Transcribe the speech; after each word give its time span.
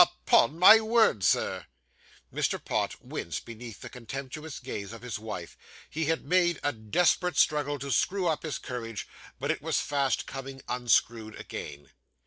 'Upon 0.01 0.57
my 0.57 0.79
word, 0.81 1.23
Sir!' 1.23 1.67
Mr. 2.33 2.59
Pott 2.65 3.05
winced 3.05 3.45
beneath 3.45 3.81
the 3.81 3.89
contemptuous 3.89 4.57
gaze 4.57 4.93
of 4.93 5.03
his 5.03 5.19
wife. 5.19 5.55
He 5.91 6.05
had 6.05 6.25
made 6.25 6.59
a 6.63 6.73
desperate 6.73 7.37
struggle 7.37 7.77
to 7.77 7.91
screw 7.91 8.25
up 8.25 8.41
his 8.41 8.57
courage, 8.57 9.07
but 9.39 9.51
it 9.51 9.61
was 9.61 9.79
fast 9.79 10.25
coming 10.25 10.63
unscrewed 10.67 11.39
again. 11.39 11.91